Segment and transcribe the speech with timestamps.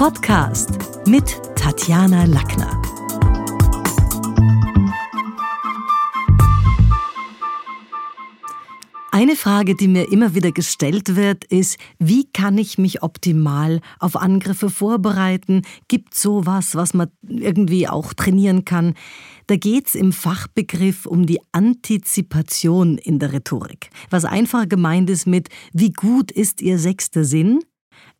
[0.00, 2.80] Podcast mit Tatjana Lackner.
[9.12, 14.16] Eine Frage, die mir immer wieder gestellt wird, ist, wie kann ich mich optimal auf
[14.16, 15.64] Angriffe vorbereiten?
[15.88, 18.94] Gibt sowas, was man irgendwie auch trainieren kann?
[19.48, 23.90] Da geht's im Fachbegriff um die Antizipation in der Rhetorik.
[24.08, 27.58] Was einfach gemeint ist mit, wie gut ist Ihr sechster Sinn?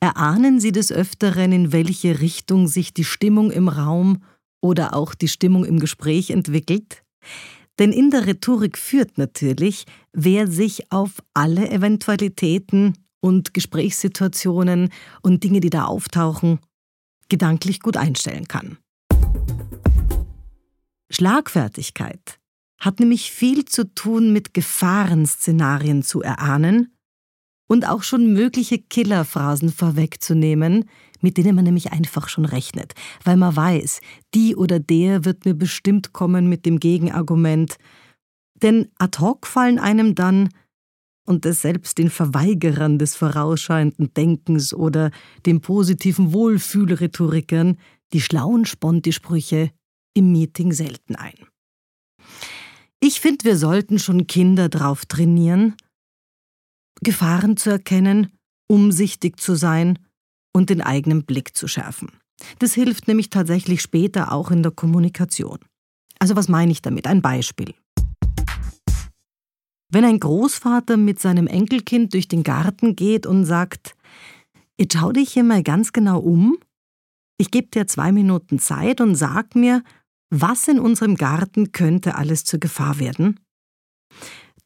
[0.00, 4.22] Erahnen Sie des Öfteren, in welche Richtung sich die Stimmung im Raum
[4.60, 7.02] oder auch die Stimmung im Gespräch entwickelt?
[7.78, 14.90] Denn in der Rhetorik führt natürlich, wer sich auf alle Eventualitäten und Gesprächssituationen
[15.22, 16.58] und Dinge, die da auftauchen,
[17.28, 18.78] gedanklich gut einstellen kann.
[21.10, 22.38] Schlagfertigkeit
[22.78, 26.95] hat nämlich viel zu tun mit Gefahrenszenarien zu erahnen
[27.66, 30.88] und auch schon mögliche Killerphrasen vorwegzunehmen,
[31.20, 34.00] mit denen man nämlich einfach schon rechnet, weil man weiß,
[34.34, 37.76] die oder der wird mir bestimmt kommen mit dem Gegenargument.
[38.62, 40.48] Denn ad hoc fallen einem dann,
[41.26, 45.10] und das selbst den Verweigerern des vorausschauenden Denkens oder
[45.44, 47.78] den positiven Wohlfühlrhetorikern,
[48.12, 49.72] die schlauen Sponti-Sprüche
[50.14, 51.34] im Meeting selten ein.
[53.00, 55.74] Ich finde, wir sollten schon Kinder drauf trainieren,
[57.02, 58.32] Gefahren zu erkennen,
[58.68, 59.98] umsichtig zu sein
[60.54, 62.10] und den eigenen Blick zu schärfen.
[62.58, 65.58] Das hilft nämlich tatsächlich später auch in der Kommunikation.
[66.18, 67.06] Also was meine ich damit?
[67.06, 67.74] Ein Beispiel.
[69.92, 73.94] Wenn ein Großvater mit seinem Enkelkind durch den Garten geht und sagt,
[74.78, 76.58] jetzt schau dich hier mal ganz genau um,
[77.38, 79.82] ich gebe dir zwei Minuten Zeit und sag mir,
[80.30, 83.38] was in unserem Garten könnte alles zur Gefahr werden,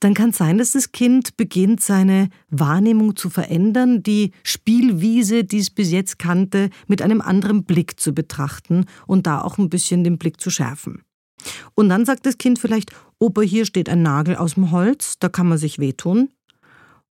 [0.01, 5.59] dann kann es sein, dass das Kind beginnt, seine Wahrnehmung zu verändern, die Spielwiese, die
[5.59, 10.03] es bis jetzt kannte, mit einem anderen Blick zu betrachten und da auch ein bisschen
[10.03, 11.03] den Blick zu schärfen.
[11.75, 15.28] Und dann sagt das Kind vielleicht, Opa, hier steht ein Nagel aus dem Holz, da
[15.28, 16.31] kann man sich wehtun.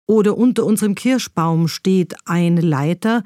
[0.07, 3.25] Oder unter unserem Kirschbaum steht eine Leiter,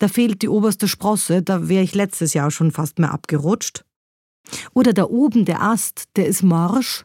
[0.00, 3.84] da fehlt die oberste Sprosse, da wäre ich letztes Jahr schon fast mehr abgerutscht.
[4.72, 7.04] Oder da oben der Ast, der ist morsch,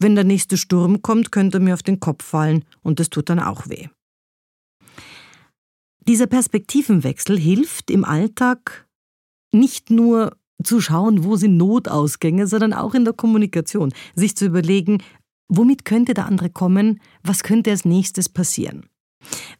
[0.00, 3.28] wenn der nächste Sturm kommt, könnte er mir auf den Kopf fallen und das tut
[3.28, 3.88] dann auch weh.
[6.08, 8.88] Dieser Perspektivenwechsel hilft im Alltag
[9.52, 15.02] nicht nur zu schauen, wo sind Notausgänge, sondern auch in der Kommunikation, sich zu überlegen,
[15.48, 18.86] womit könnte der andere kommen, was könnte als nächstes passieren.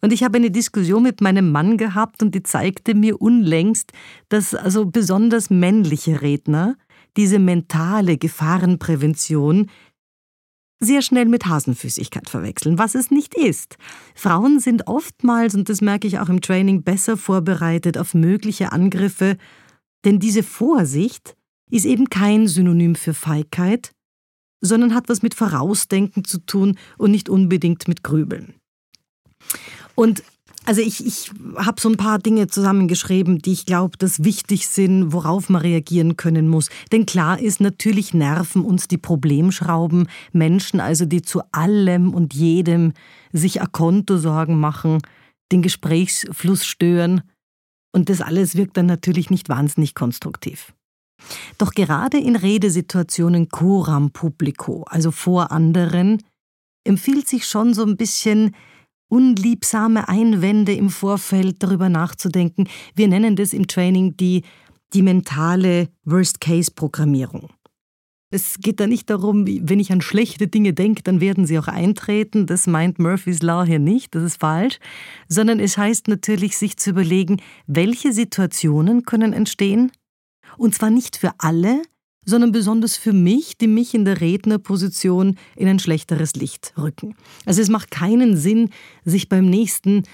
[0.00, 3.92] Und ich habe eine Diskussion mit meinem Mann gehabt und die zeigte mir unlängst,
[4.30, 6.76] dass also besonders männliche Redner
[7.16, 9.68] diese mentale Gefahrenprävention
[10.80, 13.76] sehr schnell mit Hasenfüßigkeit verwechseln, was es nicht ist.
[14.14, 19.36] Frauen sind oftmals, und das merke ich auch im Training, besser vorbereitet auf mögliche Angriffe,
[20.04, 21.36] denn diese Vorsicht
[21.70, 23.92] ist eben kein Synonym für Feigheit,
[24.62, 28.54] sondern hat was mit Vorausdenken zu tun und nicht unbedingt mit Grübeln.
[29.94, 30.22] Und
[30.70, 35.12] also ich, ich habe so ein paar Dinge zusammengeschrieben, die ich glaube, dass wichtig sind,
[35.12, 36.68] worauf man reagieren können muss.
[36.92, 42.92] Denn klar ist, natürlich nerven uns die Problemschrauben, Menschen also, die zu allem und jedem
[43.32, 44.98] sich Konto Sorgen machen,
[45.50, 47.22] den Gesprächsfluss stören.
[47.92, 50.72] Und das alles wirkt dann natürlich nicht wahnsinnig konstruktiv.
[51.58, 56.22] Doch gerade in Redesituationen coram publico, also vor anderen,
[56.84, 58.54] empfiehlt sich schon so ein bisschen
[59.10, 62.68] unliebsame Einwände im Vorfeld darüber nachzudenken.
[62.94, 64.42] Wir nennen das im Training die,
[64.94, 67.50] die mentale Worst-Case-Programmierung.
[68.32, 71.66] Es geht da nicht darum, wenn ich an schlechte Dinge denke, dann werden sie auch
[71.66, 72.46] eintreten.
[72.46, 74.78] Das meint Murphy's Law hier nicht, das ist falsch.
[75.28, 79.90] Sondern es heißt natürlich, sich zu überlegen, welche Situationen können entstehen.
[80.56, 81.82] Und zwar nicht für alle,
[82.24, 87.14] sondern besonders für mich, die mich in der Rednerposition in ein schlechteres Licht rücken.
[87.46, 88.70] Also es macht keinen Sinn,
[89.04, 90.04] sich beim nächsten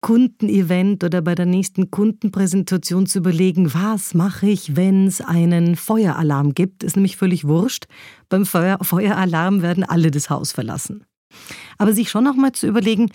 [0.00, 6.54] Kundenevent oder bei der nächsten Kundenpräsentation zu überlegen, was mache ich, wenn es einen Feueralarm
[6.54, 6.84] gibt.
[6.84, 7.86] Ist nämlich völlig wurscht.
[8.28, 11.04] Beim Feuer Feueralarm werden alle das Haus verlassen.
[11.78, 13.10] Aber sich schon noch mal zu überlegen,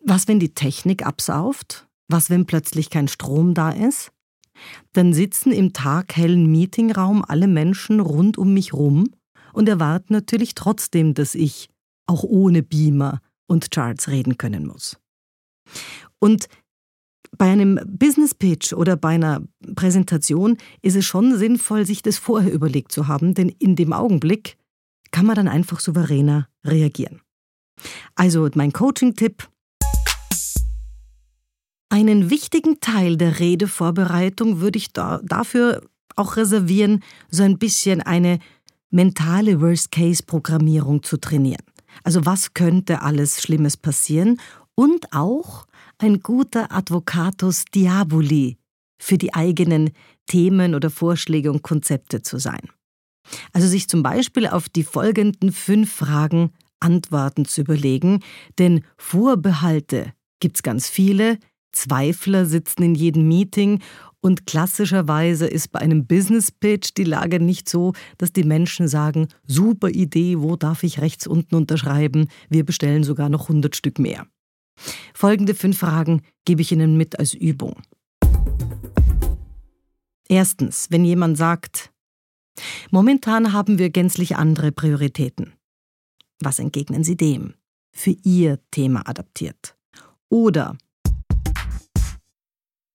[0.00, 1.86] was, wenn die Technik absauft?
[2.08, 4.10] Was, wenn plötzlich kein Strom da ist?
[4.92, 9.08] Dann sitzen im taghellen Meetingraum alle Menschen rund um mich rum
[9.52, 11.68] und erwarten natürlich trotzdem, dass ich
[12.06, 14.96] auch ohne Beamer und Charts reden können muss.
[16.18, 16.48] Und
[17.36, 19.42] bei einem Business Pitch oder bei einer
[19.74, 24.56] Präsentation ist es schon sinnvoll, sich das vorher überlegt zu haben, denn in dem Augenblick
[25.10, 27.20] kann man dann einfach souveräner reagieren.
[28.14, 29.48] Also mein Coaching-Tipp,
[31.94, 35.80] Einen wichtigen Teil der Redevorbereitung würde ich da, dafür
[36.16, 38.40] auch reservieren, so ein bisschen eine
[38.90, 41.62] mentale Worst-Case-Programmierung zu trainieren.
[42.02, 44.40] Also was könnte alles Schlimmes passieren
[44.74, 45.68] und auch
[45.98, 48.58] ein guter Advocatus Diaboli
[49.00, 49.90] für die eigenen
[50.26, 52.70] Themen oder Vorschläge und Konzepte zu sein.
[53.52, 56.50] Also sich zum Beispiel auf die folgenden fünf Fragen
[56.80, 58.18] Antworten zu überlegen,
[58.58, 61.38] denn Vorbehalte gibt's ganz viele,
[61.74, 63.80] Zweifler sitzen in jedem Meeting
[64.20, 69.28] und klassischerweise ist bei einem Business Pitch die Lage nicht so, dass die Menschen sagen,
[69.46, 72.28] super Idee, wo darf ich rechts unten unterschreiben?
[72.48, 74.26] Wir bestellen sogar noch 100 Stück mehr.
[75.12, 77.82] Folgende fünf Fragen gebe ich Ihnen mit als Übung.
[80.26, 81.92] Erstens, wenn jemand sagt,
[82.90, 85.52] momentan haben wir gänzlich andere Prioritäten.
[86.40, 87.54] Was entgegnen Sie dem?
[87.92, 89.76] Für Ihr Thema adaptiert.
[90.30, 90.78] Oder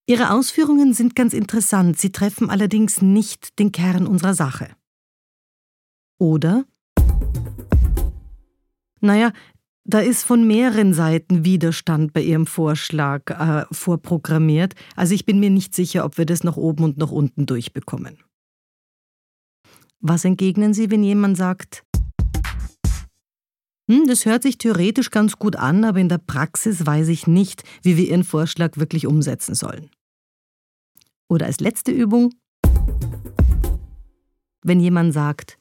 [0.09, 4.69] Ihre Ausführungen sind ganz interessant, sie treffen allerdings nicht den Kern unserer Sache.
[6.17, 6.65] Oder?
[9.01, 9.31] Naja,
[9.83, 15.51] da ist von mehreren Seiten Widerstand bei Ihrem Vorschlag äh, vorprogrammiert, also ich bin mir
[15.51, 18.17] nicht sicher, ob wir das nach oben und nach unten durchbekommen.
[19.99, 21.83] Was entgegnen Sie, wenn jemand sagt,
[23.87, 27.63] hm, das hört sich theoretisch ganz gut an, aber in der Praxis weiß ich nicht,
[27.83, 29.91] wie wir Ihren Vorschlag wirklich umsetzen sollen.
[31.29, 32.33] Oder als letzte Übung,
[34.63, 35.59] wenn jemand sagt,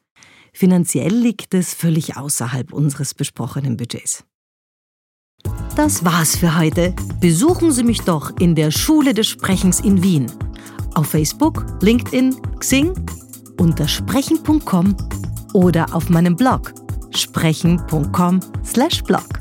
[0.52, 4.24] finanziell liegt es völlig außerhalb unseres besprochenen Budgets.
[5.76, 6.96] Das war's für heute.
[7.20, 10.26] Besuchen Sie mich doch in der Schule des Sprechens in Wien.
[10.94, 12.92] Auf Facebook, LinkedIn, Xing,
[13.60, 14.96] unter sprechen.com
[15.52, 16.74] oder auf meinem Blog
[17.14, 19.37] sprechen.com/blog.